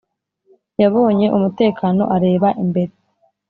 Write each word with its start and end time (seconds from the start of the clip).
yabonye 0.81 1.27
umutekano 1.37 2.03
areba 2.15 2.47
imbere 2.63 2.93